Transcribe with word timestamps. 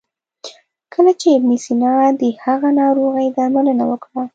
کله 0.93 1.11
چې 1.19 1.27
ابن 1.37 1.51
سینا 1.65 1.93
د 2.21 2.23
هغه 2.43 2.69
ناروغي 2.81 3.27
درملنه 3.37 3.83
وکړه. 3.91 4.23